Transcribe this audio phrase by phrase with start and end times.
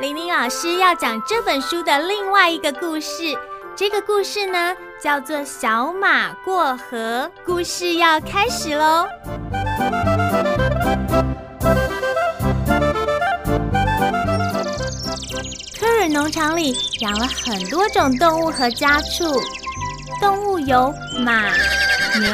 [0.00, 3.36] 玲玲老师要讲这本书的另外一个故事，
[3.76, 7.30] 这个故事呢叫做《小马过河》。
[7.44, 9.06] 故事要开始喽！
[15.78, 19.24] 科尔农场里养了很多种动物和家畜，
[20.20, 20.92] 动物有
[21.24, 21.50] 马、
[22.18, 22.32] 牛、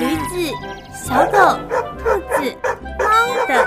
[0.00, 0.52] 驴子、
[0.94, 1.58] 小狗、
[1.98, 2.56] 兔子、
[2.98, 3.06] 猫
[3.46, 3.64] 等；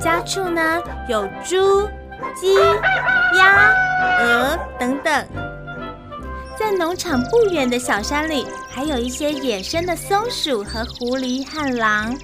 [0.00, 1.88] 家畜呢有猪。
[2.38, 2.54] 鸡、
[3.38, 3.72] 鸭、
[4.20, 5.26] 鹅等等，
[6.56, 12.14] 在农场不远的小山里，还有一些野生的松鼠和狐狸和狼。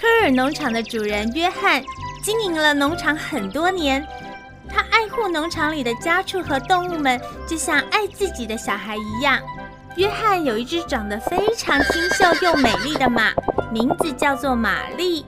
[0.00, 1.84] 科尔农场的主人约翰
[2.22, 4.04] 经营了农场很多年，
[4.70, 9.38] 他爱护农场里的家畜和动物们，就像爱自己的小孩一样。
[9.96, 13.30] 约翰有一只长得非常清秀又美丽的马，
[13.70, 15.26] 名字叫做玛丽。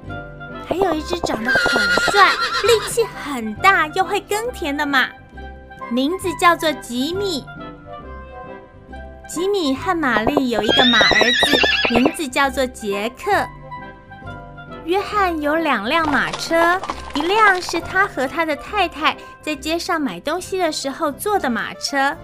[0.69, 2.31] 还有一只长得很帅、
[2.64, 5.09] 力气很大又会耕田的马，
[5.91, 7.44] 名字叫做吉米。
[9.28, 13.31] 吉米和玛丽有一个马儿子，名字叫做杰克。
[14.84, 16.81] 约翰有两辆马车，
[17.15, 22.16] 一辆是他和他的太太在街上买东西的时候坐的马车，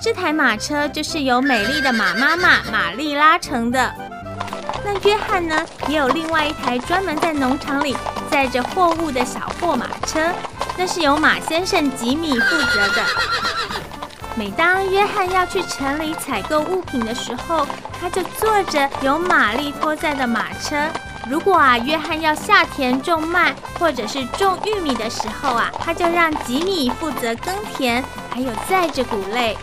[0.00, 3.94] 这台马车就是由美丽的马妈妈玛丽拉成的。
[4.86, 7.96] 那约翰呢，也有另外一台专门在农场里
[8.30, 10.32] 载着货物的小货马车，
[10.78, 13.04] 那是由马先生吉米负责的。
[14.36, 17.66] 每当约翰要去城里采购物品的时候，
[18.00, 20.76] 他就坐着由玛丽拖载的马车。
[21.28, 29.58] 如果啊，约翰要下田种麦或者是种玉米的时候啊，他就让吉米负责耕田，还有载着谷类。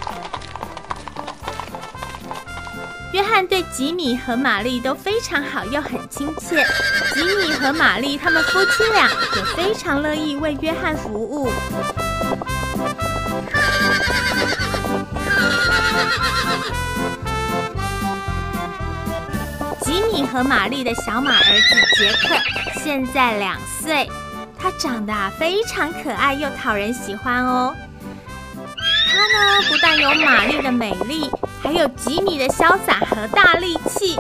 [3.14, 6.66] 约翰对吉米和玛丽都非常好，又很亲切。
[7.14, 11.52] 吉米和玛丽他们夫妻俩也非常乐意为约翰服务。
[19.82, 22.36] 吉米和玛丽的小马儿子杰克
[22.84, 24.10] 现在两岁，
[24.58, 27.76] 他长得非常可爱又讨人喜欢哦。
[28.66, 31.30] 他呢，不但有玛丽的美丽。
[31.74, 34.20] 有吉米的潇洒和大力气，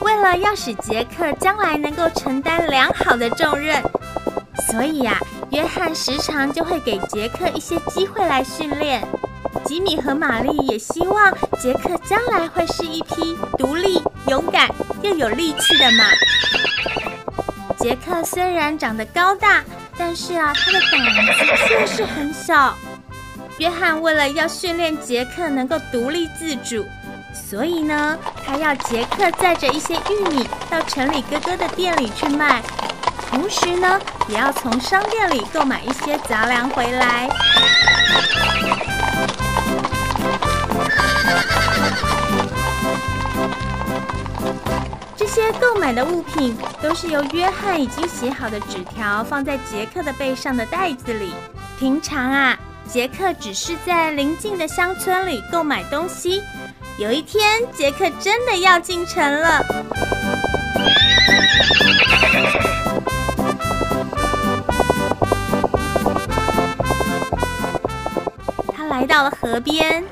[0.00, 3.82] 为了要使杰克将来能够承担良好的重任，
[4.68, 5.18] 所以呀，
[5.50, 9.06] 约翰时常就会给杰克一些机会来训练。
[9.64, 14.68] 吉米和玛丽也希望杰克将来会是一匹独立、勇敢
[15.02, 16.04] 又有力气的马。
[17.76, 19.64] 杰克虽然长得高大，
[19.96, 21.00] 但是啊，他的胆
[21.34, 22.74] 子确实很小。
[23.58, 26.84] 约翰为了要训练杰克能够独立自主，
[27.32, 32.60] 所以呢，他要杰克载着一些玉米到城里哥哥的店里去卖，
[33.30, 37.28] 同时呢，也要从商店里购买一些杂粮回来。
[45.16, 51.32] 这些购买的物品都是由约翰已经写好的纸条放在杰克的背上的袋子里。
[51.78, 52.58] 平常啊。
[52.88, 56.42] 杰克只是在邻近的乡村里购买东西。
[56.96, 59.64] 有一天，杰克真的要进城了。
[68.76, 70.04] 他来到了河边。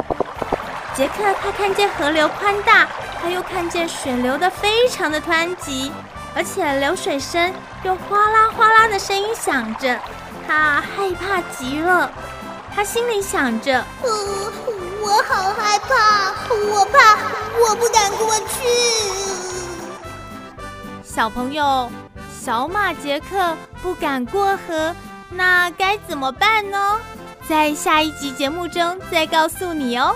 [0.94, 2.88] 杰克他看见河流宽大，
[3.22, 5.92] 他又看见水流的非常的湍急，
[6.34, 7.52] 而且流水声
[7.84, 9.98] 又哗啦哗啦的声音响着，
[10.46, 12.10] 他害怕极了。
[12.74, 14.52] 他心里想着呃
[15.02, 17.18] 我好害怕我怕
[17.60, 18.66] 我不敢过去。
[21.02, 21.90] 小朋友
[22.40, 24.94] 小马杰克不敢过河
[25.30, 26.98] 那该怎么办呢？
[27.48, 30.14] 在下一集节目中再告诉你哦。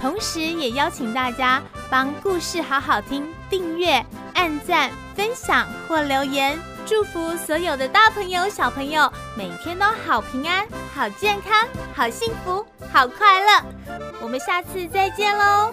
[0.00, 4.04] 同时也邀请大家帮故事好好听订阅
[4.34, 10.66] 按赞分享或留言祝福所有的大朋友小朋友每天都好平安。
[10.94, 13.64] 好健康好幸福好快乐。
[14.20, 15.72] 我们下次再见喽。